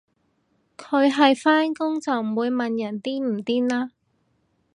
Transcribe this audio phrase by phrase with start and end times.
[0.77, 3.91] 佢係返工就唔會問人癲唔癲啦